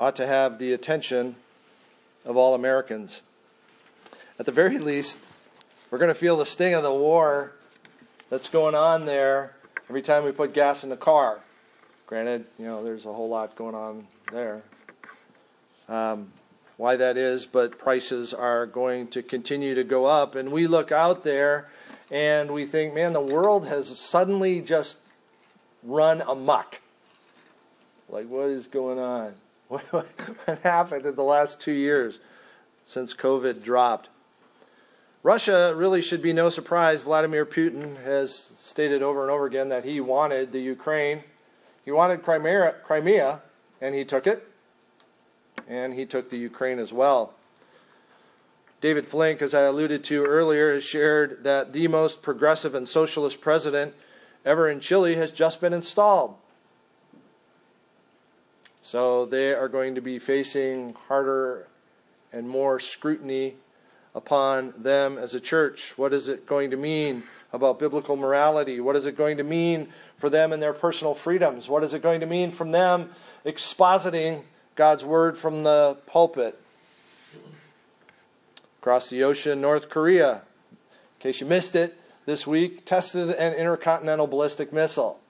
[0.00, 1.36] ought to have the attention
[2.24, 3.20] of all Americans.
[4.38, 5.18] At the very least,
[5.90, 7.52] we're going to feel the sting of the war
[8.30, 9.54] that's going on there
[9.88, 11.40] every time we put gas in the car.
[12.06, 14.62] Granted, you know, there's a whole lot going on there.
[15.88, 16.32] Um,
[16.78, 20.34] why that is, but prices are going to continue to go up.
[20.34, 21.68] And we look out there
[22.10, 24.96] and we think, man, the world has suddenly just
[25.82, 26.80] run amok.
[28.08, 29.34] Like, what is going on?
[29.90, 30.06] What,
[30.64, 32.18] happened in the last two years
[32.84, 34.08] since COVID dropped?
[35.22, 37.02] Russia really should be no surprise.
[37.02, 41.22] Vladimir Putin has stated over and over again that he wanted the Ukraine.
[41.84, 43.42] He wanted Crimea, Crimea
[43.80, 44.48] and he took it.
[45.68, 47.34] And he took the Ukraine as well.
[48.80, 53.40] David Flink, as I alluded to earlier, has shared that the most progressive and socialist
[53.40, 53.94] president
[54.44, 56.34] ever in Chile has just been installed.
[58.82, 61.66] So they are going to be facing harder
[62.32, 63.56] and more scrutiny
[64.14, 65.96] upon them as a church.
[65.96, 68.80] What is it going to mean about biblical morality?
[68.80, 71.68] What is it going to mean for them and their personal freedoms?
[71.68, 73.10] What is it going to mean from them
[73.44, 74.42] expositing
[74.76, 76.60] God's word from the pulpit?
[78.80, 84.26] Across the ocean, North Korea, in case you missed it, this week tested an intercontinental
[84.26, 85.20] ballistic missile.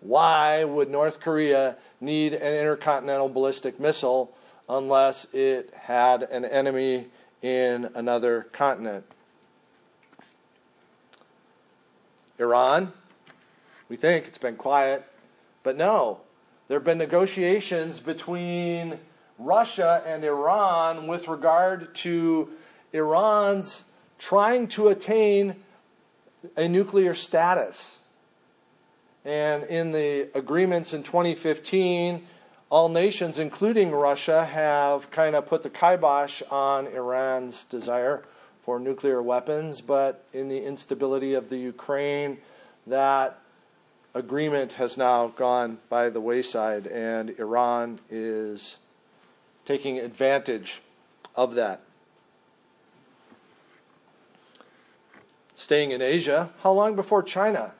[0.00, 4.32] Why would North Korea need an intercontinental ballistic missile
[4.68, 7.08] unless it had an enemy
[7.42, 9.04] in another continent?
[12.38, 12.92] Iran,
[13.88, 15.04] we think it's been quiet,
[15.62, 16.20] but no.
[16.68, 18.98] There have been negotiations between
[19.38, 22.50] Russia and Iran with regard to
[22.92, 23.84] Iran's
[24.18, 25.56] trying to attain
[26.56, 27.97] a nuclear status.
[29.28, 32.26] And in the agreements in 2015,
[32.70, 38.22] all nations, including Russia, have kind of put the kibosh on Iran's desire
[38.64, 39.82] for nuclear weapons.
[39.82, 42.38] But in the instability of the Ukraine,
[42.86, 43.38] that
[44.14, 48.76] agreement has now gone by the wayside, and Iran is
[49.66, 50.80] taking advantage
[51.36, 51.82] of that.
[55.54, 57.74] Staying in Asia, how long before China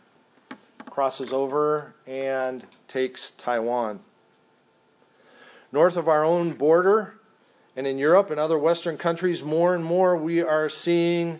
[0.98, 4.00] crosses over and takes Taiwan.
[5.70, 7.14] North of our own border,
[7.76, 11.38] and in Europe and other Western countries, more and more we are seeing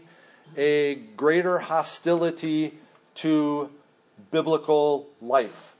[0.56, 2.78] a greater hostility
[3.16, 3.68] to
[4.30, 5.74] biblical life.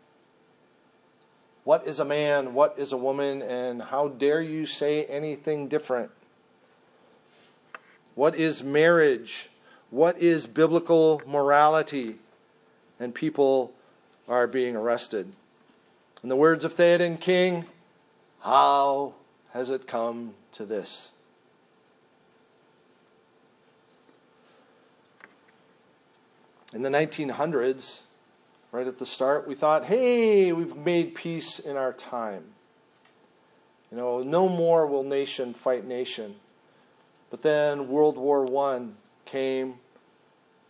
[1.62, 2.54] What is a man?
[2.54, 3.42] What is a woman?
[3.42, 6.10] And how dare you say anything different?
[8.16, 9.50] What is marriage?
[9.90, 12.16] What is biblical morality?
[13.00, 13.72] And people
[14.28, 15.32] are being arrested.
[16.22, 17.64] In the words of Theoden King,
[18.40, 19.14] how
[19.52, 21.10] has it come to this?
[26.74, 28.00] In the 1900s,
[28.72, 32.44] right at the start, we thought, hey, we've made peace in our time.
[33.90, 36.34] You know, no more will nation fight nation.
[37.30, 38.82] But then World War I
[39.24, 39.74] came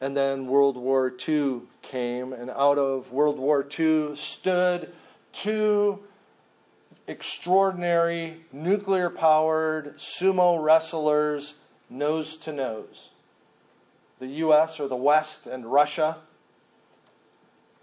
[0.00, 4.92] and then World War II came, and out of World War II stood
[5.32, 6.00] two
[7.06, 11.54] extraordinary nuclear powered sumo wrestlers
[11.88, 13.10] nose to nose
[14.18, 16.18] the US or the West and Russia.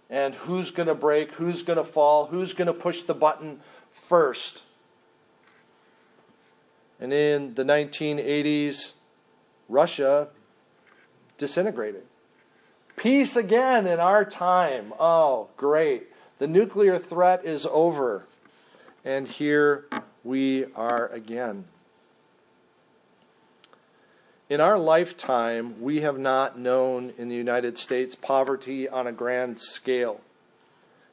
[0.10, 1.32] And who's going to break?
[1.34, 2.28] Who's going to fall?
[2.28, 3.62] Who's going to push the button
[3.92, 4.64] first?
[7.00, 8.94] And in the 1980s,
[9.68, 10.28] Russia
[11.38, 12.04] disintegrated.
[12.96, 14.94] Peace again in our time.
[15.00, 16.08] Oh, great.
[16.40, 18.26] The nuclear threat is over.
[19.04, 19.86] And here
[20.24, 21.66] we are again.
[24.48, 29.60] In our lifetime, we have not known in the United States poverty on a grand
[29.60, 30.22] scale.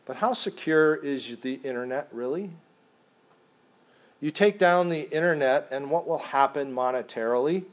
[0.04, 2.50] But how secure is the internet really?
[4.20, 7.64] You take down the internet, and what will happen monetarily?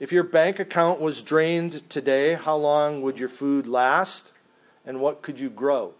[0.00, 4.30] If your bank account was drained today, how long would your food last?
[4.86, 5.94] And what could you grow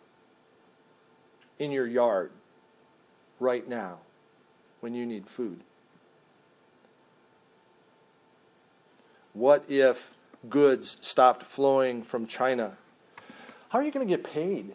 [1.58, 2.30] in your yard
[3.40, 3.98] right now
[4.80, 5.60] when you need food?
[9.32, 10.10] What if
[10.48, 12.76] goods stopped flowing from China?
[13.68, 14.74] How are you going to get paid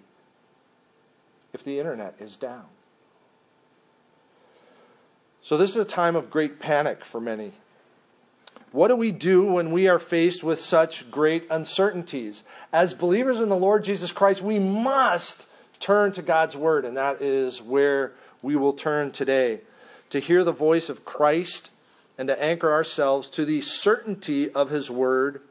[1.53, 2.65] if the internet is down?
[5.41, 7.53] So, this is a time of great panic for many.
[8.73, 12.41] What do we do when we are faced with such great uncertainties?
[12.73, 15.45] As believers in the Lord Jesus Christ, we must
[15.79, 19.59] turn to God's Word, and that is where we will turn today.
[20.09, 21.69] To hear the voice of Christ
[22.17, 25.41] and to anchor ourselves to the certainty of His Word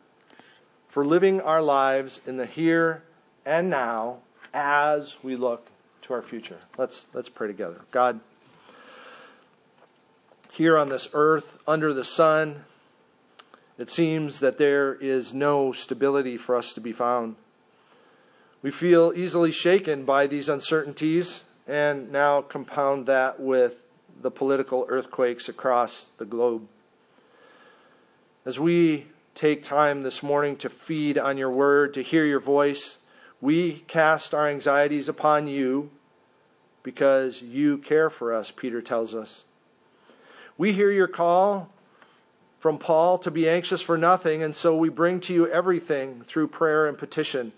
[0.88, 3.04] for living our lives in the here
[3.46, 4.16] and now
[4.52, 5.68] as we look
[6.02, 6.58] to our future.
[6.76, 7.82] Let's, let's pray together.
[7.92, 8.18] God,
[10.50, 12.64] here on this earth, under the sun,
[13.78, 17.36] it seems that there is no stability for us to be found.
[18.62, 23.82] We feel easily shaken by these uncertainties and now compound that with
[24.20, 26.68] the political earthquakes across the globe.
[28.44, 32.98] As we take time this morning to feed on your word, to hear your voice,
[33.40, 35.90] we cast our anxieties upon you
[36.82, 39.44] because you care for us, Peter tells us.
[40.58, 41.71] We hear your call
[42.62, 46.46] from Paul to be anxious for nothing, and so we bring to you everything through
[46.46, 47.50] prayer and petition.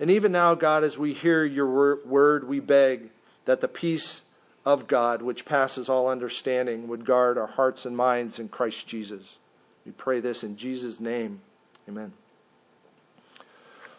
[0.00, 3.10] And even now, God, as we hear your word, we beg
[3.44, 4.22] that the peace
[4.64, 9.36] of God, which passes all understanding, would guard our hearts and minds in Christ Jesus.
[9.84, 11.42] We pray this in Jesus' name.
[11.86, 12.14] Amen.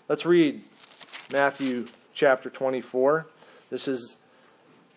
[0.09, 0.63] Let's read
[1.31, 3.27] Matthew chapter 24.
[3.69, 4.17] This is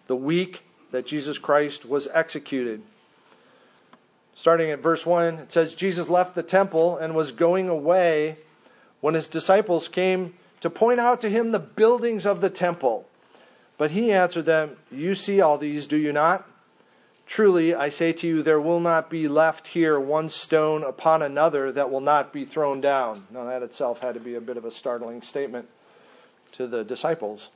[0.06, 2.80] the week that Jesus Christ was executed.
[4.40, 8.36] Starting at verse 1, it says, Jesus left the temple and was going away
[9.02, 13.06] when his disciples came to point out to him the buildings of the temple.
[13.76, 16.48] But he answered them, You see all these, do you not?
[17.26, 21.70] Truly, I say to you, there will not be left here one stone upon another
[21.72, 23.26] that will not be thrown down.
[23.30, 25.68] Now, that itself had to be a bit of a startling statement
[26.52, 27.50] to the disciples.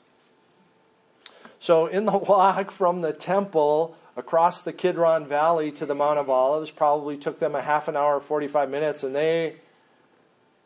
[1.58, 6.31] So, in the walk from the temple across the Kidron Valley to the Mount of
[6.31, 9.56] Olives, probably took them a half an hour, 45 minutes, and they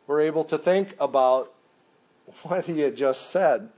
[0.07, 1.53] were able to think about
[2.43, 3.69] what he had just said.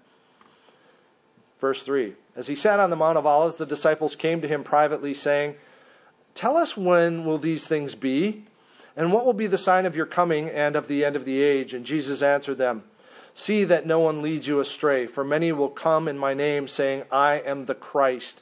[1.60, 4.64] Verse 3 As he sat on the Mount of Olives, the disciples came to him
[4.64, 5.56] privately, saying,
[6.34, 8.46] Tell us when will these things be?
[8.96, 11.42] And what will be the sign of your coming and of the end of the
[11.42, 11.74] age?
[11.74, 12.84] And Jesus answered them,
[13.34, 17.04] See that no one leads you astray, for many will come in my name, saying,
[17.12, 18.42] I am the Christ,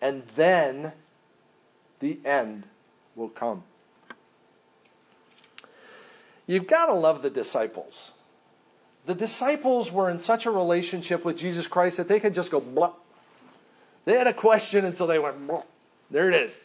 [0.00, 0.92] And then
[2.00, 2.64] the end
[3.14, 3.64] will come.
[6.46, 8.10] You've got to love the disciples.
[9.06, 12.60] The disciples were in such a relationship with Jesus Christ that they could just go
[12.60, 12.92] blah.
[14.04, 15.62] They had a question, and so they went blah.
[16.10, 16.58] There it is.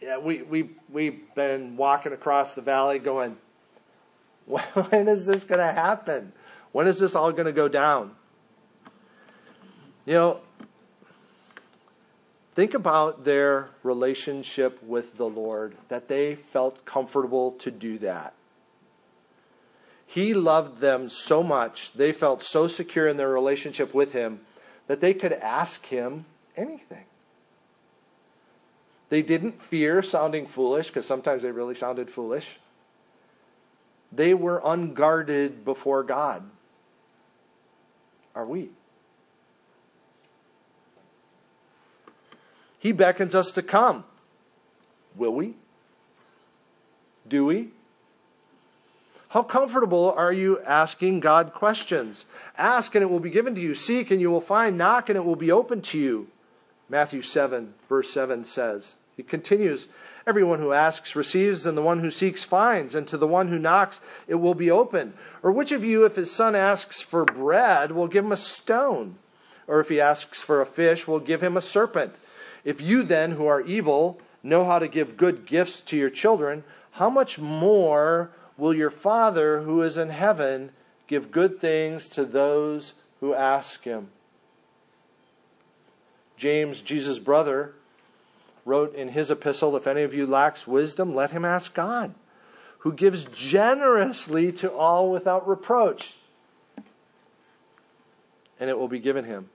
[0.00, 3.36] Yeah, we, we, we've been walking across the valley going,
[4.46, 6.32] when is this going to happen?
[6.72, 8.12] When is this all going to go down?
[10.06, 10.40] You know,
[12.60, 18.34] think about their relationship with the Lord, that they felt comfortable to do that.
[20.06, 24.40] He loved them so much, they felt so secure in their relationship with Him,
[24.88, 27.06] that they could ask Him anything.
[29.08, 32.58] They didn't fear sounding foolish, because sometimes they really sounded foolish.
[34.12, 36.42] They were unguarded before God.
[38.34, 38.68] Are we?
[42.80, 44.04] He beckons us to come.
[45.14, 45.54] Will we?
[47.28, 47.68] Do we?
[49.28, 52.24] How comfortable are you asking God questions?
[52.58, 53.76] Ask and it will be given to you.
[53.76, 54.76] Seek and you will find.
[54.76, 56.26] Knock and it will be open to you.
[56.88, 58.94] Matthew 7, verse 7 says.
[59.16, 59.86] He continues,
[60.26, 63.58] Everyone who asks receives, and the one who seeks finds, and to the one who
[63.58, 65.12] knocks it will be open.
[65.42, 69.16] Or which of you, if his son asks for bread, will give him a stone?
[69.68, 72.14] Or if he asks for a fish, will give him a serpent?
[72.64, 76.64] If you then, who are evil, know how to give good gifts to your children,
[76.92, 80.70] how much more will your Father who is in heaven
[81.06, 84.08] give good things to those who ask him?
[86.36, 87.74] James, Jesus' brother,
[88.64, 92.14] wrote in his epistle If any of you lacks wisdom, let him ask God,
[92.78, 96.14] who gives generously to all without reproach,
[98.58, 99.50] and it will be given him.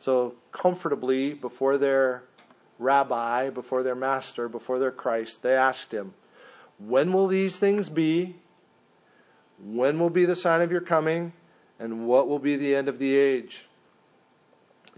[0.00, 2.22] So, comfortably, before their
[2.78, 6.14] rabbi, before their master, before their Christ, they asked him,
[6.78, 8.36] When will these things be?
[9.62, 11.34] When will be the sign of your coming?
[11.78, 13.66] And what will be the end of the age?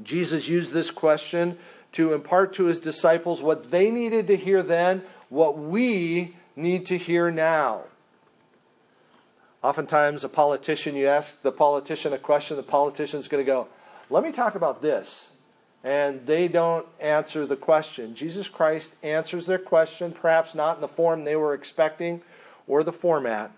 [0.03, 1.59] Jesus used this question
[1.93, 6.97] to impart to his disciples what they needed to hear then, what we need to
[6.97, 7.83] hear now.
[9.65, 13.69] Oftentimes, a politician, you ask the politician a question, the politician is going to go,
[14.13, 15.31] Let me talk about this.
[15.83, 18.15] And they don't answer the question.
[18.15, 22.21] Jesus Christ answers their question, perhaps not in the form they were expecting
[22.69, 23.53] or the format.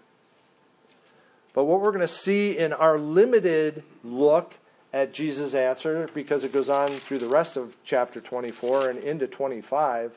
[1.54, 4.54] But what we're going to see in our limited look
[4.92, 9.26] at Jesus' answer, because it goes on through the rest of chapter 24 and into
[9.26, 10.12] 25,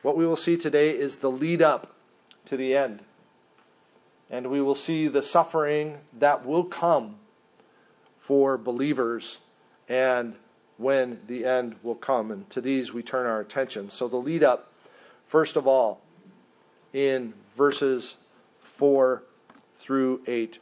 [0.00, 1.94] what we will see today is the lead up
[2.46, 3.00] to the end.
[4.30, 7.16] And we will see the suffering that will come
[8.28, 9.38] for believers
[9.88, 10.34] and
[10.76, 12.30] when the end will come.
[12.30, 13.88] And to these we turn our attention.
[13.88, 14.70] So the lead up,
[15.26, 16.02] first of all,
[16.92, 18.16] in verses
[18.60, 19.22] 4
[19.78, 20.58] through 8.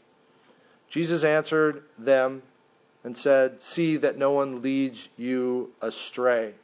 [0.88, 2.42] Jesus answered them
[3.02, 6.54] and said, See that no one leads you astray.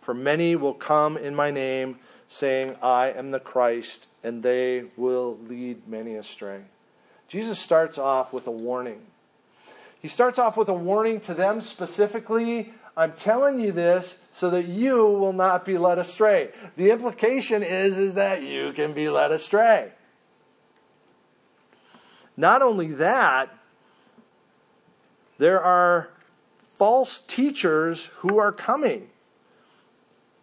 [0.00, 1.98] For many will come in my name,
[2.28, 6.60] saying, I am the Christ, and they will lead many astray.
[7.26, 9.00] Jesus starts off with a warning.
[10.06, 12.72] He starts off with a warning to them specifically.
[12.96, 16.50] I'm telling you this so that you will not be led astray.
[16.76, 19.90] The implication is, is that you can be led astray.
[22.36, 23.52] Not only that,
[25.38, 26.10] there are
[26.74, 29.08] false teachers who are coming.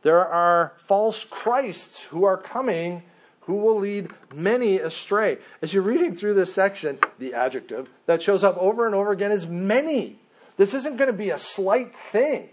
[0.01, 3.03] There are false Christs who are coming
[3.45, 5.37] who will lead many astray.
[5.61, 9.31] As you're reading through this section, the adjective that shows up over and over again
[9.31, 10.19] is many.
[10.57, 12.49] This isn't going to be a slight thing.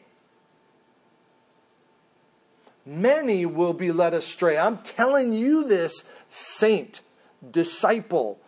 [2.85, 4.59] Many will be led astray.
[4.59, 7.02] I'm telling you this, saint,
[7.49, 8.40] disciple,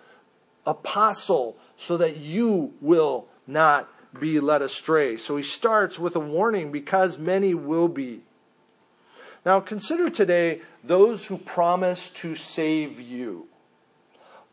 [0.66, 5.16] apostle so that you will not be led astray.
[5.16, 8.22] So he starts with a warning because many will be.
[9.44, 13.48] Now consider today those who promise to save you.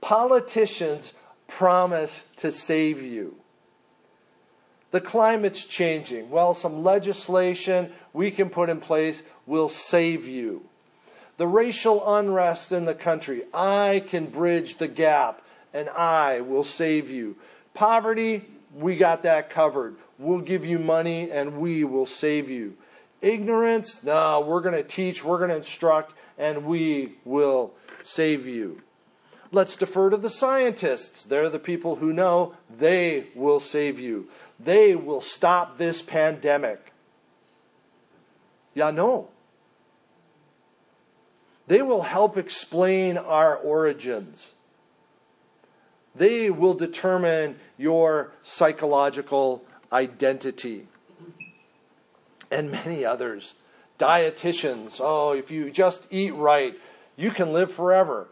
[0.02, 1.14] Politicians
[1.48, 3.36] promise to save you.
[4.92, 6.30] The climate's changing.
[6.32, 10.64] Well, some legislation we can put in place will save you.
[11.38, 15.42] The racial unrest in the country, I can bridge the gap
[15.74, 17.38] and I will save you.
[17.74, 19.96] Poverty, we got that covered.
[20.18, 22.76] We'll give you money and we will save you.
[23.22, 28.82] Ignorance, no, we're going to teach, we're going to instruct, and we will save you.
[29.52, 31.24] Let's defer to the scientists.
[31.24, 34.28] They're the people who know they will save you.
[34.60, 36.94] They will stop this pandemic.
[38.74, 39.30] Yeah, no.
[41.68, 44.54] They will help explain our origins.
[46.16, 50.88] They will determine your psychological identity.
[52.52, 53.56] And many others.
[53.98, 55.00] Dietitians.
[55.04, 56.78] Oh, if you just eat right,
[57.16, 58.28] you can live forever.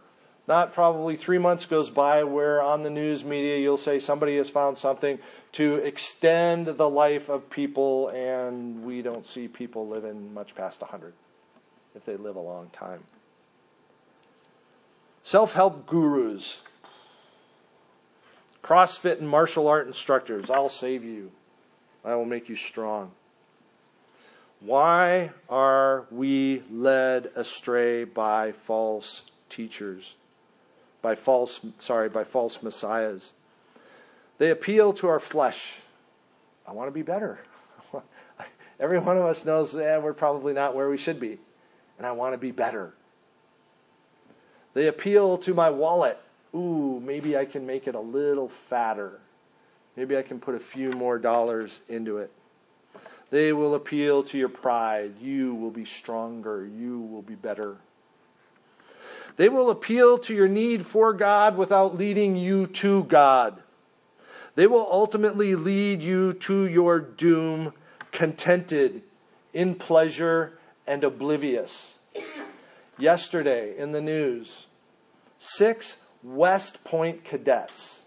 [0.48, 4.50] Not probably three months goes by where on the news media you'll say somebody has
[4.50, 5.20] found something
[5.54, 11.14] to extend the life of people, and we don't see people living much past 100
[11.96, 13.04] if they live a long time.
[15.22, 16.62] Self help gurus
[18.68, 21.32] CrossFit and martial art instructors, I'll save you.
[22.04, 23.12] I will make you strong.
[24.60, 30.18] Why are we led astray by false teachers?
[31.02, 33.34] By false, sorry, by false messiahs.
[34.40, 35.82] They appeal to our flesh.
[36.68, 37.40] I want to be better.
[38.80, 41.38] Every one of us knows that we're probably not where we should be,
[41.98, 42.94] and I want to be better.
[44.74, 46.20] They appeal to my wallet
[46.58, 49.20] ooh, maybe I can make it a little fatter.
[49.96, 52.32] Maybe I can put a few more dollars into it.
[53.30, 55.14] They will appeal to your pride.
[55.20, 56.66] You will be stronger.
[56.66, 57.78] You will be better.
[59.36, 63.62] They will appeal to your need for God without leading you to God.
[64.56, 67.74] They will ultimately lead you to your doom,
[68.12, 69.04] contented,
[69.54, 70.58] in pleasure,
[70.88, 71.96] and oblivious.
[72.98, 74.66] Yesterday in the news,
[75.38, 78.02] six West Point cadets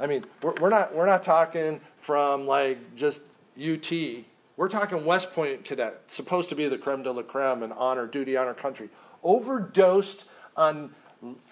[0.00, 3.20] I mean, we're, not we're not talking from like just
[3.62, 3.92] UT.
[4.56, 8.06] We're talking West Point cadet, supposed to be the creme de la creme and honor
[8.06, 8.88] duty honor country,
[9.22, 10.24] overdosed
[10.56, 10.94] on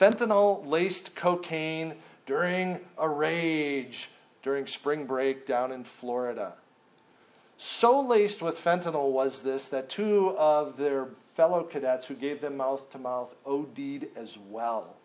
[0.00, 1.94] fentanyl laced cocaine
[2.24, 4.08] during a rage
[4.42, 6.54] during spring break down in Florida.
[7.58, 12.56] So laced with fentanyl was this that two of their fellow cadets who gave them
[12.56, 14.96] mouth to mouth OD'd as well,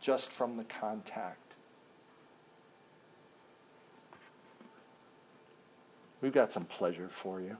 [0.00, 1.41] just from the contact.
[6.22, 7.56] We've got some pleasure for you.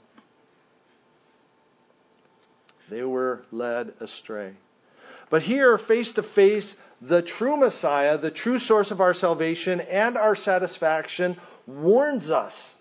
[2.88, 4.54] They were led astray.
[5.28, 10.16] But here, face to face, the true Messiah, the true source of our salvation and
[10.16, 12.74] our satisfaction, warns us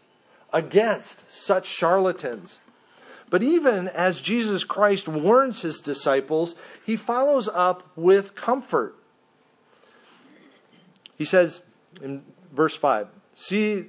[0.53, 2.59] against such charlatans.
[3.29, 8.95] But even as Jesus Christ warns his disciples, he follows up with comfort.
[11.17, 11.61] He says
[12.01, 13.85] in verse 5 See,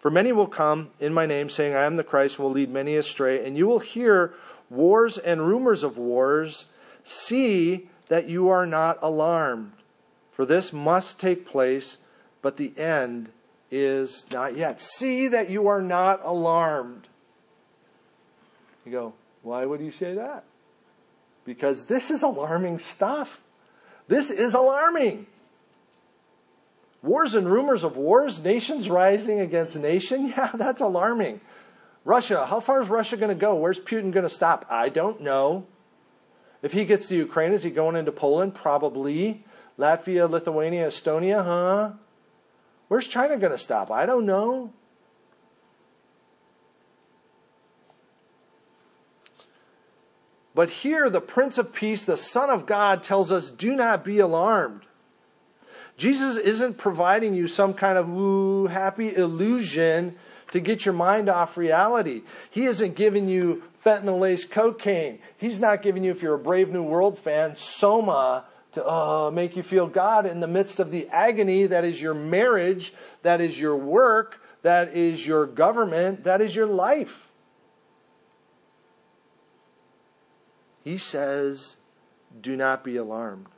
[0.00, 2.70] for many will come in my name, saying, I am the Christ, and will lead
[2.70, 4.32] many astray, and you will hear
[4.70, 6.66] wars and rumors of wars.
[7.04, 9.72] See that you are not alarmed,
[10.32, 11.98] for this must take place,
[12.40, 13.28] but the end
[13.70, 14.80] is not yet.
[14.80, 17.06] See that you are not alarmed.
[18.86, 20.44] You go, why would he say that?
[21.44, 23.42] Because this is alarming stuff.
[24.08, 25.26] This is alarming.
[27.02, 30.26] Wars and rumors of wars, nations rising against nation.
[30.36, 31.40] Yeah, that's alarming.
[32.04, 33.54] Russia, how far is Russia going to go?
[33.54, 34.66] Where's Putin going to stop?
[34.70, 35.66] I don't know.
[36.62, 38.54] If he gets to Ukraine, is he going into Poland?
[38.54, 39.44] Probably.
[39.78, 41.92] Latvia, Lithuania, Estonia, huh?
[42.88, 43.90] Where's China going to stop?
[43.90, 44.72] I don't know.
[50.54, 54.18] But here, the Prince of Peace, the Son of God, tells us do not be
[54.18, 54.82] alarmed.
[56.00, 60.16] Jesus isn't providing you some kind of woo, happy illusion
[60.50, 62.22] to get your mind off reality.
[62.48, 65.18] He isn't giving you fentanyl laced cocaine.
[65.36, 69.56] He's not giving you, if you're a Brave New World fan, soma to uh, make
[69.56, 73.60] you feel God in the midst of the agony that is your marriage, that is
[73.60, 77.28] your work, that is your government, that is your life.
[80.82, 81.76] He says,
[82.40, 83.48] Do not be alarmed.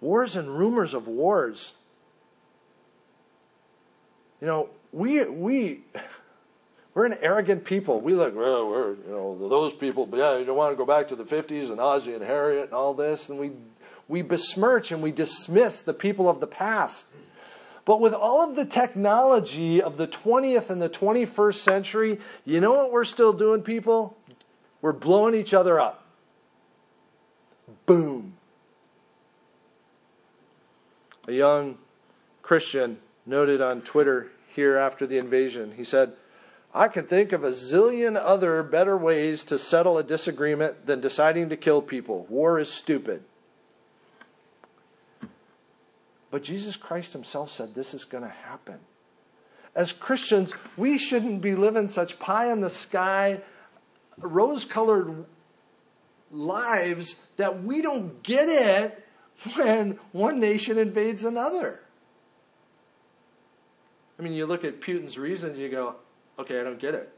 [0.00, 1.74] Wars and rumors of wars.
[4.40, 5.80] You know, we, we,
[6.94, 8.00] we're an arrogant people.
[8.00, 10.86] We look, well, we're, you know, those people, but yeah, you don't want to go
[10.86, 13.28] back to the 50s and Ozzie and Harriet and all this.
[13.28, 13.52] And we,
[14.08, 17.06] we besmirch and we dismiss the people of the past.
[17.84, 22.72] But with all of the technology of the 20th and the 21st century, you know
[22.72, 24.16] what we're still doing, people?
[24.82, 26.04] We're blowing each other up.
[27.86, 28.34] Boom.
[31.26, 31.78] A young
[32.42, 36.12] Christian noted on Twitter here after the invasion, he said,
[36.72, 41.48] I can think of a zillion other better ways to settle a disagreement than deciding
[41.48, 42.26] to kill people.
[42.28, 43.22] War is stupid.
[46.30, 48.78] But Jesus Christ himself said this is going to happen.
[49.74, 53.40] As Christians, we shouldn't be living such pie in the sky,
[54.18, 55.24] rose colored
[56.30, 59.05] lives that we don't get it
[59.54, 61.80] when one nation invades another.
[64.18, 65.96] I mean, you look at Putin's reasons, you go,
[66.38, 67.12] Okay, I don't get it.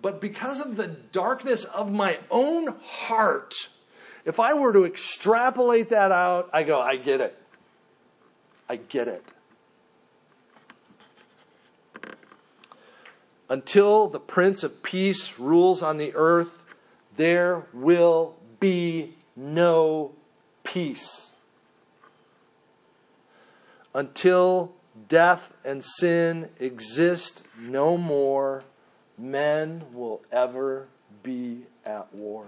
[0.00, 3.54] But because of the darkness of my own heart,
[4.24, 7.36] if I were to extrapolate that out, I go, I get it.
[8.68, 9.24] I get it.
[13.50, 16.62] Until the Prince of Peace rules on the earth,
[17.16, 20.12] there will be no
[20.72, 21.30] peace.
[23.94, 24.72] Until
[25.08, 28.64] death and sin exist no more,
[29.16, 30.86] men will ever
[31.22, 32.46] be at war.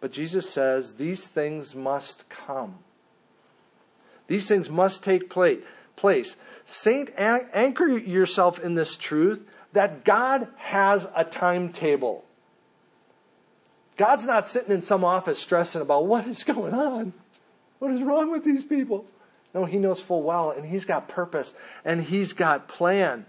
[0.00, 2.78] But Jesus says these things must come.
[4.26, 6.36] These things must take place.
[6.66, 12.24] Saint, anchor yourself in this truth that God has a timetable.
[13.96, 17.12] God's not sitting in some office stressing about what is going on.
[17.78, 19.04] What is wrong with these people?
[19.54, 21.54] No, he knows full well, and he's got purpose,
[21.84, 23.24] and he's got plan.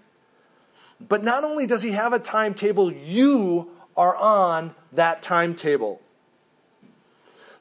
[0.99, 6.01] But not only does he have a timetable, you are on that timetable.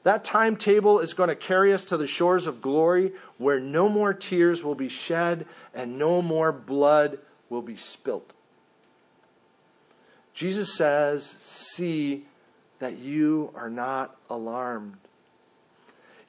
[0.03, 4.13] That timetable is going to carry us to the shores of glory where no more
[4.13, 8.33] tears will be shed and no more blood will be spilt.
[10.33, 12.25] Jesus says, See
[12.85, 14.97] that you are not alarmed.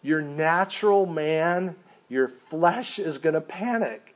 [0.07, 1.75] your natural man,
[2.09, 4.15] your flesh is going to panic.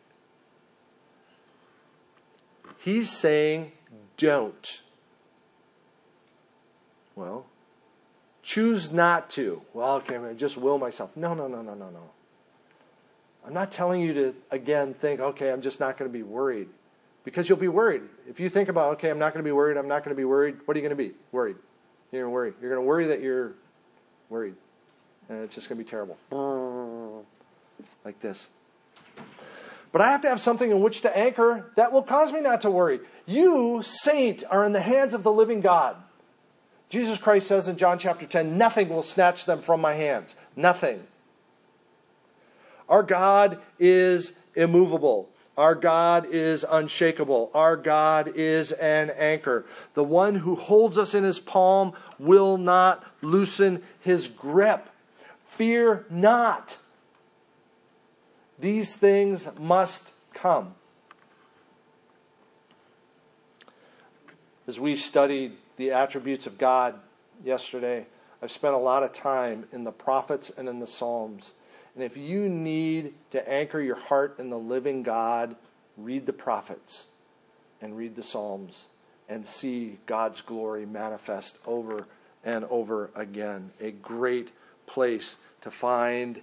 [2.78, 3.72] He's saying,
[4.16, 4.82] don't.
[7.16, 7.44] Well,
[8.40, 9.62] choose not to.
[9.74, 11.16] Well, okay, I just will myself.
[11.16, 12.10] No, no, no, no, no, no.
[13.44, 16.68] I'm not telling you to, again, think, okay, I'm just not going to be worried.
[17.24, 18.02] Because you'll be worried.
[18.28, 20.18] If you think about, okay, I'm not going to be worried, I'm not going to
[20.18, 21.14] be worried, what are you going to be?
[21.32, 21.56] Worried.
[22.12, 22.52] You're going to worry.
[22.60, 23.52] You're going to worry that you're
[24.28, 24.54] worried.
[25.28, 26.16] And it's just going to be terrible.
[28.04, 28.48] Like this.
[29.92, 32.60] But I have to have something in which to anchor that will cause me not
[32.62, 33.00] to worry.
[33.26, 35.96] You, saint, are in the hands of the living God.
[36.88, 40.34] Jesus Christ says in John chapter 10, nothing will snatch them from my hands.
[40.56, 41.02] Nothing.
[42.88, 45.28] Our God is immovable.
[45.60, 47.50] Our God is unshakable.
[47.52, 49.66] Our God is an anchor.
[49.92, 54.88] The one who holds us in his palm will not loosen his grip.
[55.44, 56.78] Fear not.
[58.58, 60.76] These things must come.
[64.66, 66.94] As we studied the attributes of God
[67.44, 68.06] yesterday,
[68.42, 71.52] I've spent a lot of time in the prophets and in the Psalms.
[71.94, 75.56] And if you need to anchor your heart in the living God,
[75.96, 77.06] read the prophets
[77.80, 78.86] and read the Psalms
[79.28, 82.06] and see God's glory manifest over
[82.44, 83.70] and over again.
[83.80, 84.50] A great
[84.86, 86.40] place to find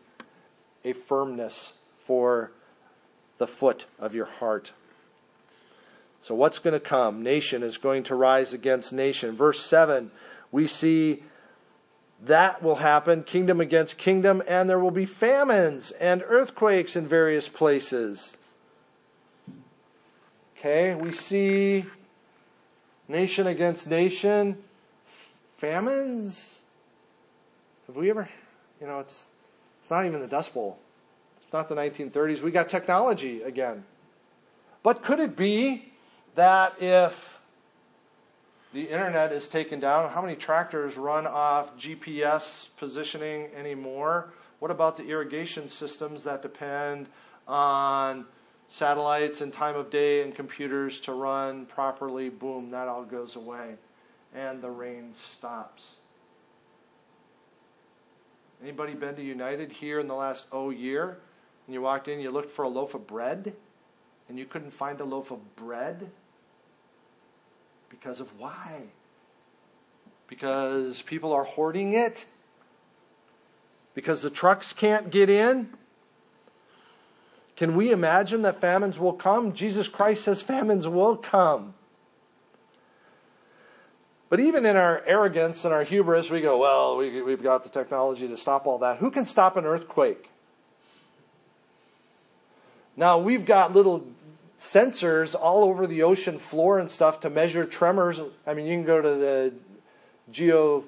[0.83, 1.73] a firmness
[2.05, 2.51] for
[3.38, 4.73] the foot of your heart.
[6.21, 7.23] So, what's going to come?
[7.23, 9.36] Nation is going to rise against nation.
[9.36, 10.12] Verse 7,
[10.51, 11.23] we see
[12.23, 17.47] that will happen kingdom against kingdom, and there will be famines and earthquakes in various
[17.47, 18.38] places.
[20.58, 21.86] Okay, we see
[23.08, 24.58] nation against nation,
[25.58, 26.62] famines.
[27.86, 28.27] Have we ever,
[28.82, 29.27] you know, it's,
[29.80, 30.80] it's not even the Dust Bowl.
[31.41, 32.41] It's not the 1930s.
[32.41, 33.84] We got technology again.
[34.82, 35.93] But could it be
[36.36, 37.37] that if
[38.73, 44.34] the internet is taken down, how many tractors run off GPS positioning anymore?
[44.60, 47.08] What about the irrigation systems that depend
[47.47, 48.25] on
[48.67, 52.30] satellites and time of day and computers to run properly?
[52.30, 53.75] Boom, that all goes away.
[54.36, 55.95] And the rain stops.
[58.62, 61.19] Anybody been to United here in the last oh year?
[61.67, 63.53] and you walked in, you looked for a loaf of bread,
[64.30, 66.10] and you couldn't find a loaf of bread?
[67.89, 68.84] Because of why?
[70.28, 72.26] Because people are hoarding it?
[73.93, 75.69] Because the trucks can't get in?
[77.56, 79.54] Can we imagine that famines will come?
[79.54, 81.73] Jesus Christ says famines will come.
[84.30, 87.69] But even in our arrogance and our hubris, we go, well, we, have got the
[87.69, 88.97] technology to stop all that.
[88.97, 90.30] Who can stop an earthquake?
[92.95, 94.06] Now, we've got little
[94.57, 98.21] sensors all over the ocean floor and stuff to measure tremors.
[98.45, 99.53] I mean, you can go to the
[100.31, 100.83] Geo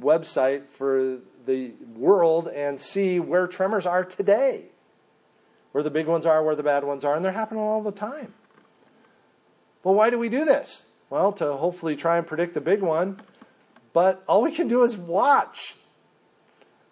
[0.00, 4.66] website for the world and see where tremors are today,
[5.72, 7.92] where the big ones are, where the bad ones are, and they're happening all the
[7.92, 8.32] time.
[9.82, 10.84] Well, why do we do this?
[11.10, 13.20] Well, to hopefully try and predict the big one,
[13.92, 15.76] but all we can do is watch.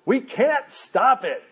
[0.05, 1.45] We can't stop it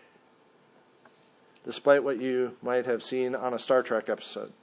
[1.65, 4.53] despite what you might have seen on a Star Trek episode.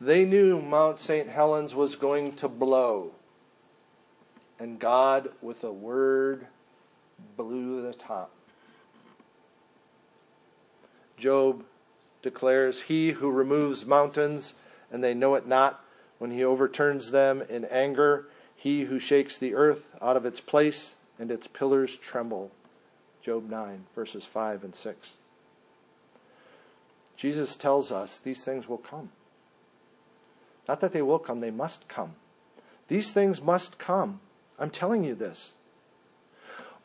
[0.00, 1.28] They knew Mount St.
[1.28, 3.12] Helens was going to blow.
[4.58, 6.46] And God, with a word,
[7.36, 8.30] blew the top.
[11.18, 11.64] Job
[12.22, 14.54] declares, He who removes mountains,
[14.90, 15.82] and they know it not,
[16.18, 20.94] when he overturns them in anger, he who shakes the earth out of its place,
[21.18, 22.50] and its pillars tremble.
[23.26, 25.14] Job 9, verses 5 and 6.
[27.16, 29.10] Jesus tells us these things will come.
[30.68, 32.14] Not that they will come, they must come.
[32.86, 34.20] These things must come.
[34.60, 35.54] I'm telling you this.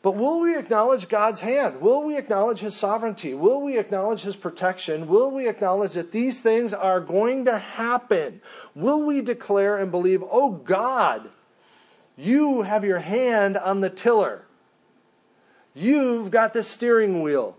[0.02, 1.80] But will we acknowledge God's hand?
[1.80, 3.34] Will we acknowledge His sovereignty?
[3.34, 5.06] Will we acknowledge His protection?
[5.06, 8.40] Will we acknowledge that these things are going to happen?
[8.74, 11.30] Will we declare and believe, oh God,
[12.16, 14.44] you have your hand on the tiller?
[15.74, 17.56] You've got the steering wheel.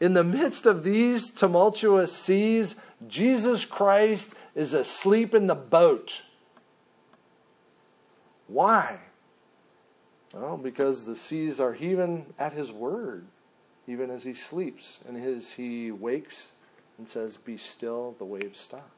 [0.00, 2.74] In the midst of these tumultuous seas,
[3.06, 6.22] Jesus Christ is asleep in the boat.
[8.48, 8.98] Why?
[10.34, 13.26] Well, because the seas are heaving at his word,
[13.86, 15.00] even as he sleeps.
[15.06, 16.52] And as he wakes
[16.98, 18.90] and says, Be still, the waves stop.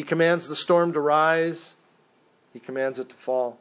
[0.00, 1.74] He commands the storm to rise,
[2.54, 3.58] he commands it to fall.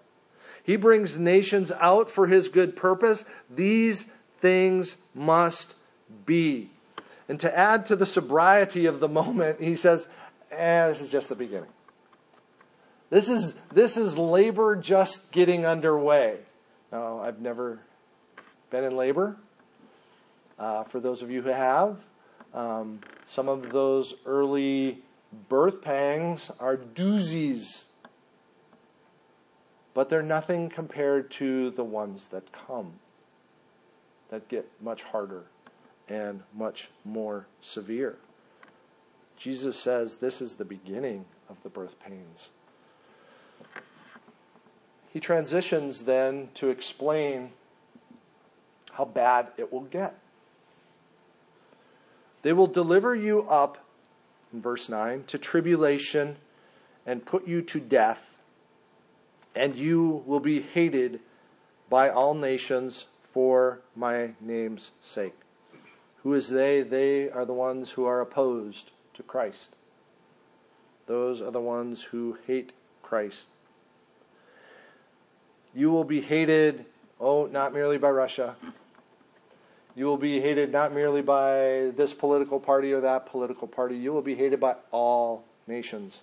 [0.63, 3.25] He brings nations out for his good purpose.
[3.54, 4.06] These
[4.39, 5.75] things must
[6.25, 6.69] be.
[7.28, 10.08] And to add to the sobriety of the moment, he says,
[10.49, 11.71] eh, this is just the beginning.
[13.10, 16.38] This is, this is labor just getting underway.
[16.89, 17.80] Now, I've never
[18.69, 19.36] been in labor.
[20.58, 21.97] Uh, for those of you who have,
[22.54, 24.99] um, some of those early
[25.31, 27.85] birth pangs are doozies,
[29.93, 32.93] but they're nothing compared to the ones that come,
[34.29, 35.43] that get much harder
[36.07, 38.17] and much more severe.
[39.37, 42.49] Jesus says this is the beginning of the birth pains.
[45.11, 47.51] He transitions then to explain
[48.93, 50.19] how bad it will get.
[52.41, 53.77] They will deliver you up,
[54.53, 56.38] in verse 9, to tribulation
[57.05, 58.35] and put you to death,
[59.55, 61.19] and you will be hated
[61.89, 65.35] by all nations for my name's sake.
[66.23, 66.81] Who is they?
[66.81, 69.75] They are the ones who are opposed to Christ.
[71.05, 73.47] Those are the ones who hate Christ.
[75.73, 76.85] You will be hated,
[77.19, 78.55] oh, not merely by Russia.
[79.95, 83.97] You will be hated not merely by this political party or that political party.
[83.97, 86.21] You will be hated by all nations.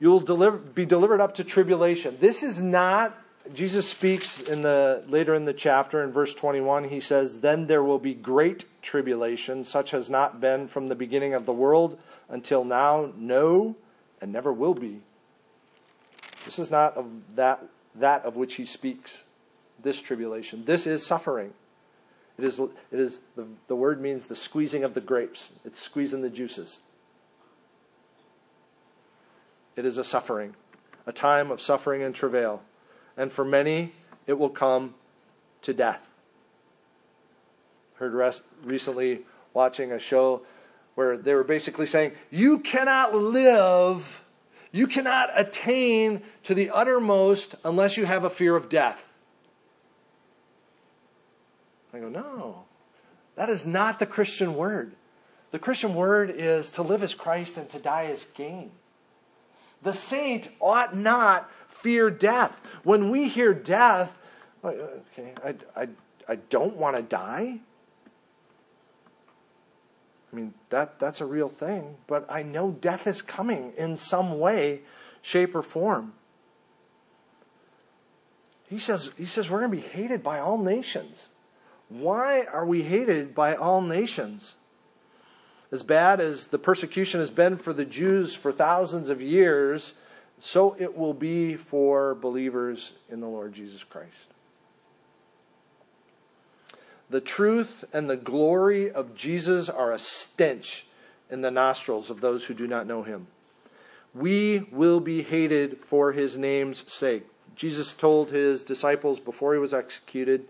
[0.00, 2.16] You will deliver, be delivered up to tribulation.
[2.20, 3.16] This is not
[3.54, 7.82] Jesus speaks in the later in the chapter in verse 21 he says then there
[7.82, 12.62] will be great tribulation such has not been from the beginning of the world until
[12.62, 13.74] now no
[14.20, 15.00] and never will be
[16.44, 17.64] this is not of that
[18.00, 19.24] that of which he speaks,
[19.82, 20.64] this tribulation.
[20.64, 21.52] This is suffering.
[22.38, 26.22] It is, it is the, the word means the squeezing of the grapes, it's squeezing
[26.22, 26.80] the juices.
[29.76, 30.54] It is a suffering,
[31.06, 32.62] a time of suffering and travail.
[33.16, 33.92] And for many,
[34.26, 34.94] it will come
[35.62, 36.00] to death.
[37.94, 39.20] Heard rest, recently
[39.54, 40.42] watching a show
[40.94, 44.24] where they were basically saying, You cannot live
[44.72, 49.02] you cannot attain to the uttermost unless you have a fear of death.
[51.98, 52.64] I go, no,
[53.34, 54.92] that is not the Christian word.
[55.50, 58.70] The Christian word is to live as Christ and to die as gain.
[59.82, 62.60] The saint ought not fear death.
[62.84, 64.16] When we hear death,
[64.62, 65.88] oh, okay, I, I,
[66.28, 67.58] I don't want to die.
[70.32, 74.38] I mean, that, that's a real thing, but I know death is coming in some
[74.38, 74.82] way,
[75.22, 76.12] shape, or form.
[78.68, 81.30] He says, he says we're going to be hated by all nations.
[81.88, 84.56] Why are we hated by all nations?
[85.70, 89.94] As bad as the persecution has been for the Jews for thousands of years,
[90.38, 94.30] so it will be for believers in the Lord Jesus Christ.
[97.10, 100.86] The truth and the glory of Jesus are a stench
[101.30, 103.26] in the nostrils of those who do not know him.
[104.14, 107.24] We will be hated for his name's sake.
[107.56, 110.46] Jesus told his disciples before he was executed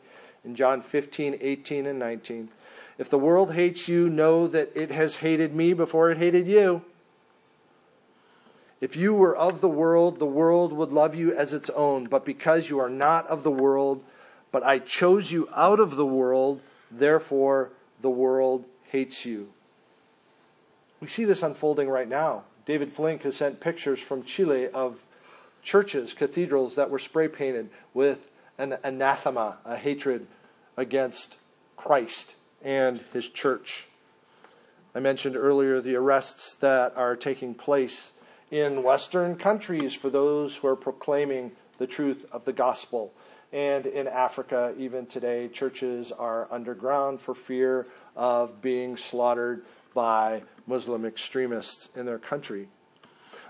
[0.48, 2.48] in John 15, 18, and 19
[2.96, 6.82] If the world hates you, know that it has hated me before it hated you.
[8.80, 12.06] If you were of the world, the world would love you as its own.
[12.06, 14.02] But because you are not of the world,
[14.50, 19.48] but I chose you out of the world, therefore the world hates you.
[21.00, 22.44] We see this unfolding right now.
[22.64, 25.04] David Flink has sent pictures from Chile of
[25.62, 30.26] churches, cathedrals that were spray painted with an anathema, a hatred
[30.78, 31.36] against
[31.76, 33.88] Christ and his church.
[34.94, 38.12] I mentioned earlier the arrests that are taking place
[38.50, 43.12] in Western countries for those who are proclaiming the truth of the gospel.
[43.52, 49.64] And in Africa, even today, churches are underground for fear of being slaughtered
[49.94, 52.68] by Muslim extremists in their country.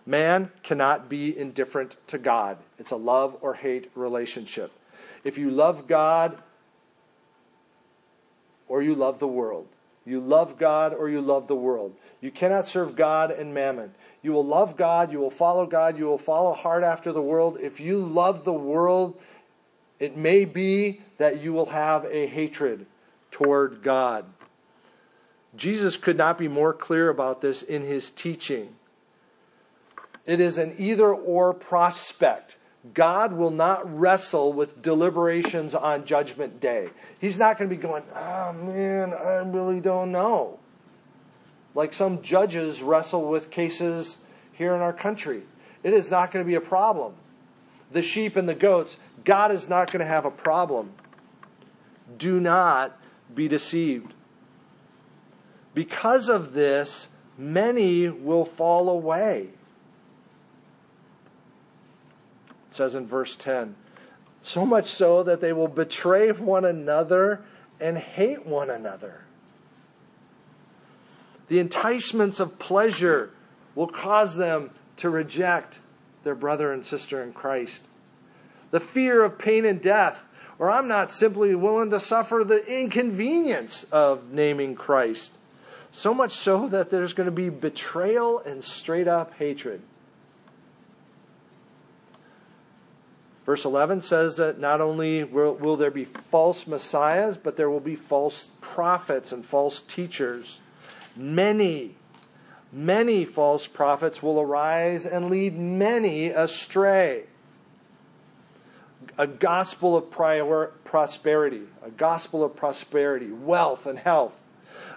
[0.07, 2.57] Man cannot be indifferent to God.
[2.79, 4.73] It's a love or hate relationship.
[5.25, 6.39] If you love God
[8.69, 9.67] or you love the world,
[10.05, 11.95] you love God or you love the world.
[12.21, 13.95] You cannot serve God and mammon.
[14.23, 17.59] You will love God, you will follow God, you will follow hard after the world.
[17.61, 19.21] If you love the world,
[19.99, 22.87] it may be that you will have a hatred
[23.31, 24.25] toward God.
[25.57, 28.75] Jesus could not be more clear about this in his teaching.
[30.27, 32.57] It is an either or prospect.
[32.95, 36.91] God will not wrestle with deliberations on Judgment Day.
[37.21, 40.59] He's not going to be going, oh man, I really don't know.
[41.75, 44.19] Like some judges wrestle with cases
[44.53, 45.43] here in our country.
[45.83, 47.15] It is not going to be a problem.
[47.91, 50.93] The sheep and the goats, God is not going to have a problem.
[52.17, 52.99] Do not
[53.35, 54.15] be deceived.
[55.75, 59.51] Because of this, many will fall away.
[62.67, 63.75] It says in verse 10
[64.43, 67.43] so much so that they will betray one another
[67.81, 69.23] and hate one another.
[71.49, 73.31] The enticements of pleasure
[73.75, 75.81] will cause them to reject
[76.25, 77.85] their brother and sister in Christ.
[78.71, 80.19] The fear of pain and death,
[80.59, 85.35] or I'm not simply willing to suffer the inconvenience of naming Christ.
[85.91, 89.81] So much so that there's going to be betrayal and straight up hatred.
[93.49, 97.81] Verse 11 says that not only will, will, there be false messiahs, but there will
[97.81, 100.61] be false prophets and false teachers.
[101.17, 101.95] Many,
[102.71, 107.23] many false prophets will arise and lead many astray.
[109.17, 114.35] A gospel of prior, prosperity, a gospel of prosperity, wealth, and health,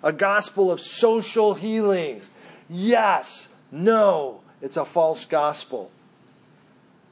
[0.03, 2.21] a gospel of social healing.
[2.69, 5.89] Yes, no, it's a false gospel.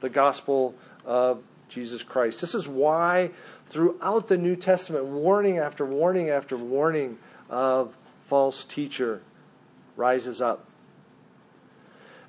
[0.00, 0.74] The gospel
[1.10, 2.40] of Jesus Christ.
[2.40, 3.32] This is why
[3.68, 7.18] throughout the New Testament, warning after warning after warning
[7.50, 7.96] of
[8.26, 9.20] false teacher
[9.96, 10.66] rises up.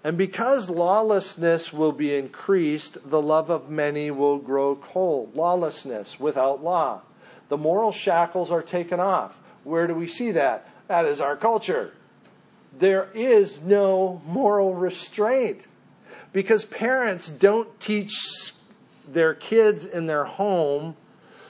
[0.04, 5.36] And because lawlessness will be increased, the love of many will grow cold.
[5.36, 7.02] Lawlessness without law.
[7.50, 9.40] The moral shackles are taken off.
[9.64, 10.68] Where do we see that?
[10.88, 11.94] That is our culture.
[12.76, 15.68] There is no moral restraint
[16.34, 18.54] because parents don't teach
[19.14, 20.96] their kids in their home,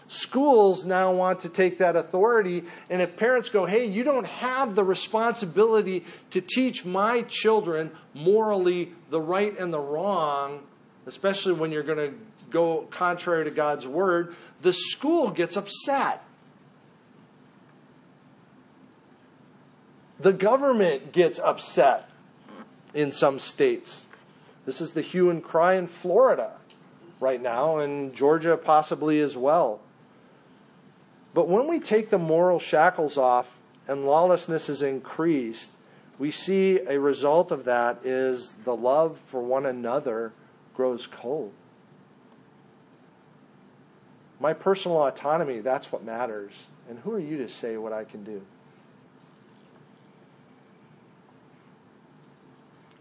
[0.07, 2.63] schools now want to take that authority.
[2.89, 8.91] And if parents go, hey, you don't have the responsibility to teach my children morally
[9.09, 10.63] the right and the wrong,
[11.05, 12.17] especially when you're going to
[12.49, 16.23] go contrary to God's word, the school gets upset.
[20.19, 22.09] The government gets upset
[22.93, 24.05] in some states.
[24.65, 26.51] This is the hue and cry in Florida
[27.21, 29.79] right now, and Georgia possibly as well.
[31.33, 35.71] But when we take the moral shackles off and lawlessness is increased,
[36.19, 40.33] we see a result of that is the love for one another
[40.75, 41.53] grows cold.
[44.39, 46.67] My personal autonomy, that's what matters.
[46.89, 48.41] And who are you to say what I can do?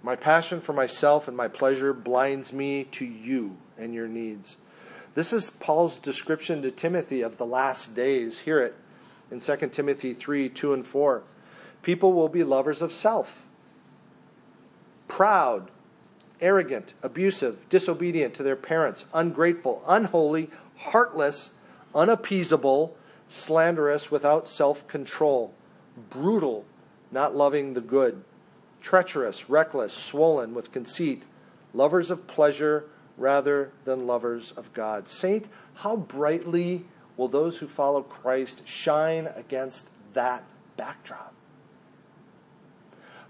[0.03, 4.57] My passion for myself and my pleasure blinds me to you and your needs.
[5.15, 8.39] This is Paul's description to Timothy of the last days.
[8.41, 8.75] Hear it
[9.31, 11.23] in 2 Timothy 3 2 and 4.
[11.83, 13.45] People will be lovers of self,
[15.09, 15.71] proud,
[16.41, 21.51] arrogant, abusive, disobedient to their parents, ungrateful, unholy, heartless,
[21.95, 22.97] unappeasable,
[23.29, 25.53] slanderous, without self control,
[26.09, 26.65] brutal,
[27.11, 28.23] not loving the good,
[28.81, 31.23] treacherous, reckless, swollen with conceit,
[31.75, 32.85] lovers of pleasure
[33.17, 35.09] rather than lovers of God.
[35.09, 36.85] Saint, how brightly
[37.17, 40.43] will those who follow Christ shine against that
[40.77, 41.35] backdrop?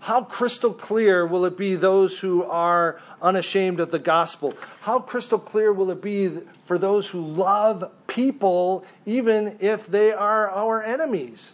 [0.01, 4.55] How crystal clear will it be those who are unashamed of the gospel?
[4.81, 10.49] How crystal clear will it be for those who love people even if they are
[10.51, 11.53] our enemies?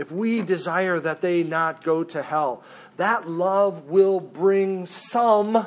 [0.00, 2.62] If we desire that they not go to hell,
[2.96, 5.66] that love will bring some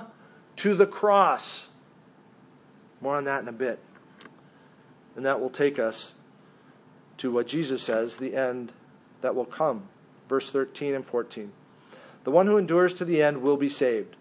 [0.56, 1.68] to the cross.
[3.00, 3.78] More on that in a bit.
[5.16, 6.16] And that will take us
[7.18, 8.72] to what Jesus says, the end
[9.22, 9.84] that will come.
[10.28, 11.52] Verse 13 and 14.
[12.24, 14.16] The one who endures to the end will be saved.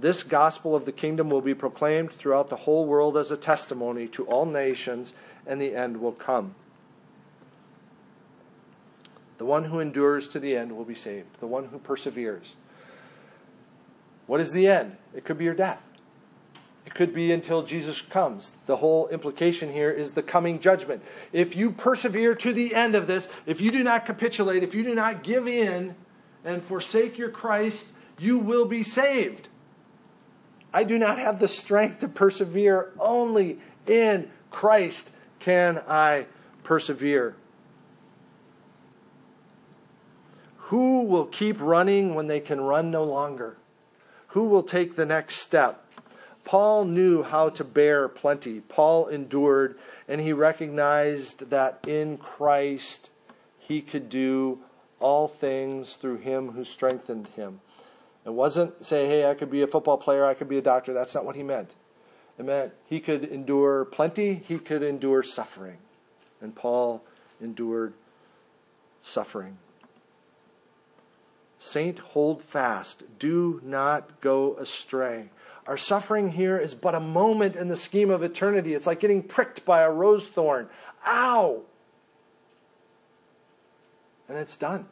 [0.00, 4.08] This gospel of the kingdom will be proclaimed throughout the whole world as a testimony
[4.08, 5.12] to all nations,
[5.46, 6.54] and the end will come.
[9.42, 11.40] The one who endures to the end will be saved.
[11.40, 12.54] The one who perseveres.
[14.28, 14.96] What is the end?
[15.16, 15.82] It could be your death.
[16.86, 18.56] It could be until Jesus comes.
[18.66, 21.02] The whole implication here is the coming judgment.
[21.32, 24.84] If you persevere to the end of this, if you do not capitulate, if you
[24.84, 25.96] do not give in
[26.44, 27.88] and forsake your Christ,
[28.20, 29.48] you will be saved.
[30.72, 32.92] I do not have the strength to persevere.
[32.96, 36.26] Only in Christ can I
[36.62, 37.34] persevere.
[40.72, 43.58] Who will keep running when they can run no longer?
[44.28, 45.84] Who will take the next step?
[46.46, 48.60] Paul knew how to bear plenty.
[48.60, 53.10] Paul endured, and he recognized that in Christ
[53.58, 54.60] he could do
[54.98, 57.60] all things through him who strengthened him.
[58.24, 60.94] It wasn't say, hey, I could be a football player, I could be a doctor.
[60.94, 61.74] That's not what he meant.
[62.38, 65.76] It meant he could endure plenty, he could endure suffering.
[66.40, 67.04] And Paul
[67.42, 67.92] endured
[69.02, 69.58] suffering.
[71.62, 73.04] Saint, hold fast.
[73.20, 75.30] Do not go astray.
[75.64, 78.74] Our suffering here is but a moment in the scheme of eternity.
[78.74, 80.68] It's like getting pricked by a rose thorn.
[81.06, 81.62] Ow!
[84.28, 84.86] And it's done.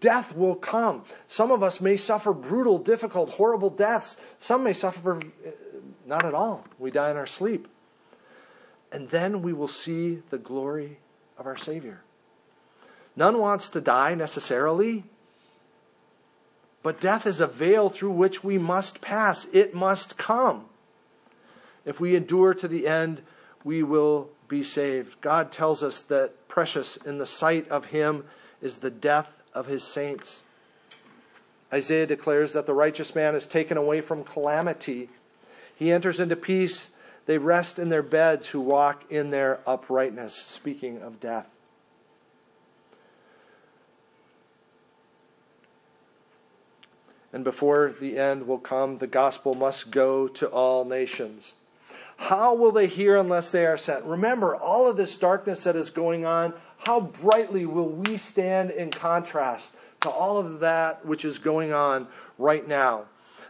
[0.00, 1.04] Death will come.
[1.26, 4.16] Some of us may suffer brutal, difficult, horrible deaths.
[4.38, 5.50] Some may suffer uh,
[6.06, 6.64] not at all.
[6.78, 7.68] We die in our sleep.
[8.90, 11.00] And then we will see the glory
[11.36, 12.00] of our Savior.
[13.14, 15.04] None wants to die necessarily,
[16.88, 19.46] but death is a veil through which we must pass.
[19.52, 20.64] It must come.
[21.84, 23.20] If we endure to the end,
[23.62, 25.20] we will be saved.
[25.20, 28.24] God tells us that precious in the sight of Him
[28.62, 30.42] is the death of His saints.
[31.70, 35.10] Isaiah declares that the righteous man is taken away from calamity.
[35.76, 36.88] He enters into peace.
[37.26, 41.50] They rest in their beds who walk in their uprightness, speaking of death.
[47.32, 51.54] And before the end will come, the gospel must go to all nations.
[52.16, 54.04] How will they hear unless they are sent?
[54.04, 58.90] Remember, all of this darkness that is going on, how brightly will we stand in
[58.90, 62.08] contrast to all of that which is going on
[62.38, 63.04] right now?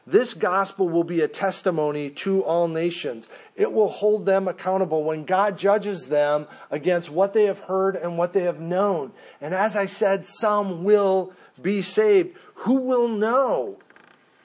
[0.07, 3.29] This gospel will be a testimony to all nations.
[3.57, 8.16] It will hold them accountable when God judges them against what they have heard and
[8.16, 9.12] what they have known.
[9.43, 12.36] And as I said, some will be saved.
[12.54, 13.78] Who will know?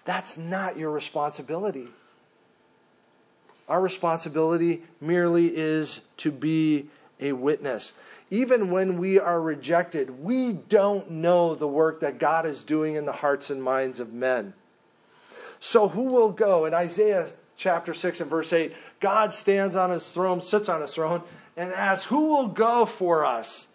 [0.06, 1.88] That's not your responsibility.
[3.70, 6.88] Our responsibility merely is to be
[7.20, 7.94] a witness.
[8.30, 13.06] Even when we are rejected, we don't know the work that God is doing in
[13.06, 14.54] the hearts and minds of men.
[15.60, 16.66] So who will go?
[16.66, 20.94] In Isaiah chapter 6 and verse 8, God stands on his throne, sits on his
[20.94, 21.22] throne,
[21.56, 23.68] and asks, Who will go for us?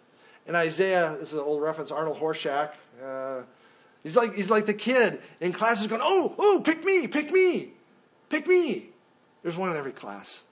[0.45, 2.73] In Isaiah, this is an old reference, Arnold Horshack,
[3.03, 3.43] uh,
[4.03, 7.71] he's like he's like the kid in classes going, oh, oh, pick me, pick me,
[8.29, 8.89] pick me.
[9.43, 10.43] There's one in every class.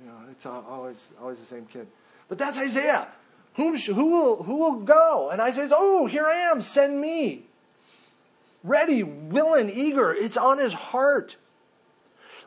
[0.00, 1.86] You know, it's always always the same kid.
[2.28, 3.08] But that's Isaiah.
[3.54, 5.30] Whom, who will who will go?
[5.30, 7.44] And Isaiah says, oh, here I am, send me.
[8.62, 10.12] Ready, willing, eager.
[10.12, 11.36] It's on his heart.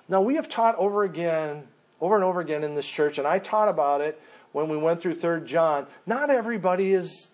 [0.07, 1.67] Now we have taught over again,
[1.99, 5.01] over and over again in this church, and I taught about it when we went
[5.01, 5.87] through Third John.
[6.05, 7.29] Not everybody is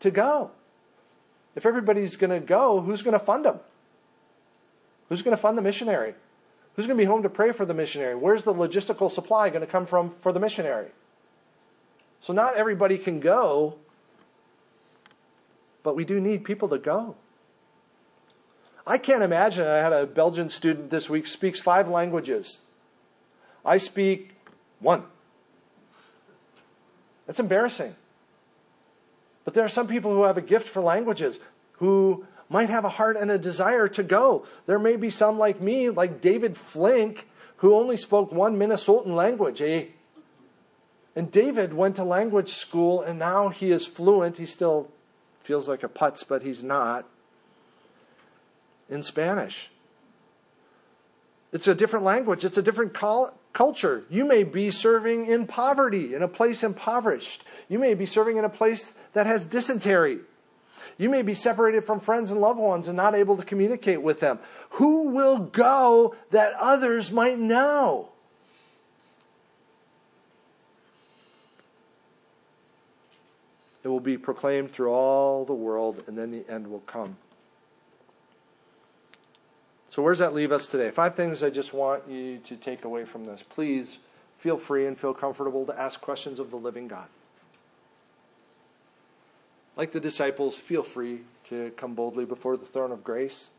[0.00, 0.50] to go.
[1.56, 3.58] If everybody's going to go, who's going to fund them?
[5.08, 6.14] Who's going to fund the missionary?
[6.74, 8.14] Who's going to be home to pray for the missionary?
[8.14, 10.88] Where's the logistical supply going to come from for the missionary?
[12.20, 13.76] So, not everybody can go,
[15.82, 17.16] but we do need people to go.
[18.86, 19.66] I can't imagine.
[19.66, 22.60] I had a Belgian student this week speaks five languages.
[23.64, 24.32] I speak
[24.80, 25.04] one.
[27.26, 27.94] That's embarrassing.
[29.46, 31.38] But there are some people who have a gift for languages
[31.74, 34.44] who might have a heart and a desire to go.
[34.66, 37.28] There may be some like me, like David Flink,
[37.58, 39.62] who only spoke one Minnesotan language.
[39.62, 39.84] Eh?
[41.14, 44.36] And David went to language school and now he is fluent.
[44.36, 44.90] He still
[45.42, 47.06] feels like a putz, but he's not.
[48.90, 49.70] In Spanish.
[51.52, 52.92] It's a different language, it's a different
[53.52, 54.04] culture.
[54.10, 57.44] You may be serving in poverty, in a place impoverished.
[57.68, 60.20] You may be serving in a place that has dysentery.
[60.98, 64.20] You may be separated from friends and loved ones and not able to communicate with
[64.20, 64.38] them.
[64.70, 68.10] Who will go that others might know?
[73.84, 77.18] It will be proclaimed through all the world, and then the end will come.
[79.88, 80.90] So, where does that leave us today?
[80.90, 83.44] Five things I just want you to take away from this.
[83.44, 83.98] Please
[84.38, 87.06] feel free and feel comfortable to ask questions of the living God.
[89.76, 91.20] Like the disciples, feel free
[91.50, 93.50] to come boldly before the throne of grace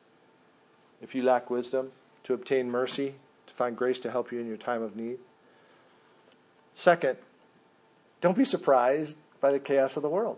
[1.01, 1.91] if you lack wisdom,
[2.23, 3.13] to obtain mercy,
[3.45, 5.19] to find grace to help you in your time of need.
[6.73, 7.17] Second,
[8.19, 10.37] don't be surprised by the chaos of the world.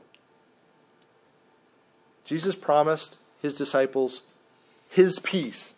[2.25, 4.21] Jesus promised his disciples
[4.89, 5.73] his peace.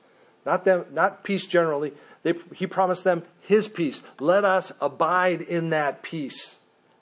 [0.45, 1.93] Not them, not peace generally.
[2.23, 4.01] They, he promised them his peace.
[4.19, 6.57] Let us abide in that peace.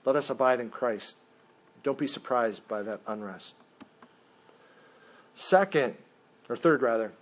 [0.06, 1.18] Let us abide in Christ.
[1.84, 3.56] Don't be surprised by that unrest.
[5.34, 5.96] Second,
[6.50, 7.14] or third rather,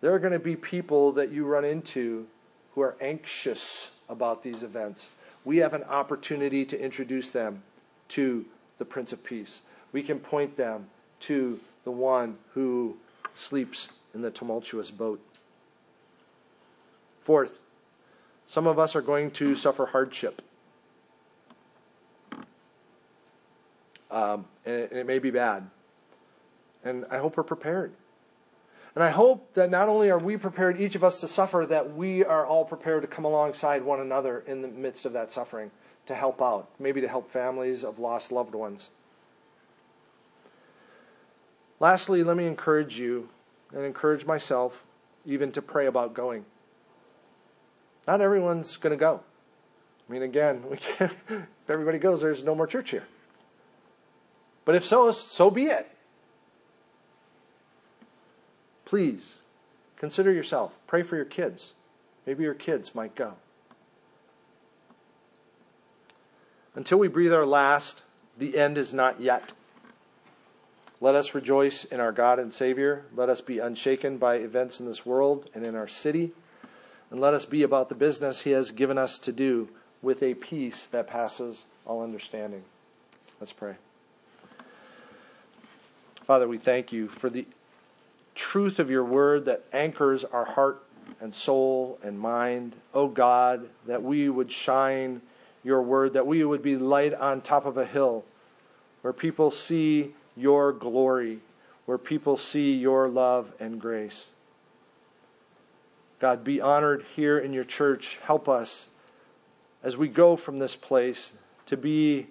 [0.00, 2.26] there are going to be people that you run into
[2.74, 5.10] who are anxious about these events.
[5.44, 7.62] We have an opportunity to introduce them
[8.08, 8.44] to
[8.78, 9.62] the Prince of Peace.
[9.92, 10.88] We can point them
[11.20, 12.98] to the one who
[13.34, 15.20] sleeps in the tumultuous boat.
[17.22, 17.58] Fourth,
[18.44, 20.42] some of us are going to suffer hardship.
[24.10, 25.68] Um, and, it, and it may be bad.
[26.84, 27.92] And I hope we're prepared.
[28.94, 31.94] And I hope that not only are we prepared, each of us, to suffer, that
[31.94, 35.70] we are all prepared to come alongside one another in the midst of that suffering
[36.06, 38.90] to help out, maybe to help families of lost loved ones.
[41.78, 43.28] Lastly, let me encourage you
[43.74, 44.82] and encourage myself
[45.26, 46.46] even to pray about going.
[48.06, 49.20] Not everyone's going to go.
[50.08, 53.04] I mean, again, we can't, if everybody goes, there's no more church here.
[54.66, 55.88] But if so, so be it.
[58.84, 59.36] Please
[59.96, 60.76] consider yourself.
[60.86, 61.72] Pray for your kids.
[62.26, 63.34] Maybe your kids might go.
[66.74, 68.02] Until we breathe our last,
[68.36, 69.52] the end is not yet.
[71.00, 73.04] Let us rejoice in our God and Savior.
[73.14, 76.32] Let us be unshaken by events in this world and in our city.
[77.10, 79.68] And let us be about the business He has given us to do
[80.02, 82.64] with a peace that passes all understanding.
[83.40, 83.76] Let's pray.
[86.26, 87.46] Father, we thank you for the
[88.34, 90.82] truth of your word that anchors our heart
[91.20, 92.74] and soul and mind.
[92.92, 95.22] Oh God, that we would shine
[95.62, 98.24] your word, that we would be light on top of a hill
[99.02, 101.38] where people see your glory,
[101.84, 104.26] where people see your love and grace.
[106.18, 108.18] God, be honored here in your church.
[108.24, 108.88] Help us
[109.84, 111.30] as we go from this place
[111.66, 112.26] to be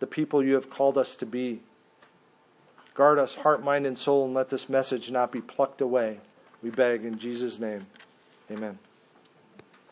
[0.00, 1.60] the people you have called us to be.
[2.98, 6.18] Guard us, heart, mind, and soul, and let this message not be plucked away.
[6.64, 7.86] We beg in Jesus' name.
[8.50, 8.80] Amen.